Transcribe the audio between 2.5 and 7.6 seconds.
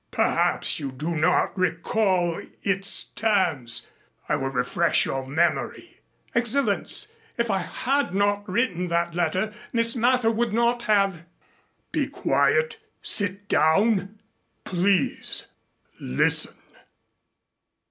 its terms. I will refresh your memory." "Excellenz, if I